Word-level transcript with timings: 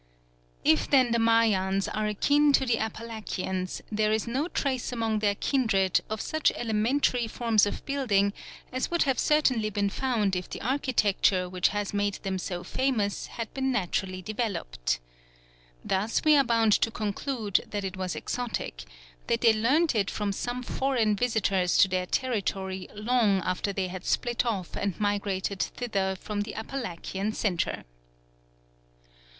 If 0.63 0.89
then 0.89 1.11
the 1.11 1.19
Mayans 1.19 1.87
are 1.87 2.07
akin 2.07 2.53
to 2.53 2.65
the 2.65 2.77
Apalachians, 2.79 3.81
there 3.91 4.11
is 4.11 4.25
no 4.25 4.47
trace 4.47 4.91
among 4.91 5.19
their 5.19 5.35
kindred 5.35 6.01
of 6.09 6.21
such 6.21 6.51
elementary 6.55 7.27
forms 7.27 7.67
of 7.67 7.85
building 7.85 8.33
as 8.71 8.89
would 8.89 9.03
have 9.03 9.19
certainly 9.19 9.69
been 9.69 9.91
found 9.91 10.35
if 10.35 10.49
the 10.49 10.59
architecture 10.61 11.47
which 11.47 11.67
has 11.67 11.93
made 11.93 12.15
them 12.23 12.39
so 12.39 12.63
famous 12.63 13.27
had 13.27 13.53
been 13.53 13.71
naturally 13.71 14.23
developed. 14.23 14.99
Thus 15.85 16.23
we 16.25 16.35
are 16.35 16.43
bound 16.43 16.71
to 16.81 16.89
conclude 16.89 17.63
that 17.69 17.83
it 17.83 17.95
was 17.95 18.15
exotic; 18.15 18.85
that 19.27 19.41
they 19.41 19.53
learnt 19.53 19.93
it 19.93 20.09
from 20.09 20.31
some 20.31 20.63
foreign 20.63 21.15
visitors 21.15 21.77
to 21.77 21.87
their 21.87 22.07
territory 22.07 22.87
long 22.95 23.37
after 23.41 23.71
they 23.71 23.89
had 23.89 24.05
split 24.05 24.47
off 24.47 24.75
and 24.75 24.99
migrated 24.99 25.59
thither 25.61 26.15
from 26.19 26.41
the 26.41 26.55
Apalachian 26.55 27.33
centre. 27.33 27.83